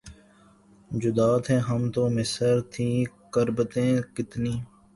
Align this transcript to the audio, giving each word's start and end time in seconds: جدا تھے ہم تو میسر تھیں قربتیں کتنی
جدا 0.91 1.29
تھے 1.45 1.55
ہم 1.67 1.81
تو 1.93 2.01
میسر 2.15 2.55
تھیں 2.73 2.95
قربتیں 3.33 3.91
کتنی 4.15 4.55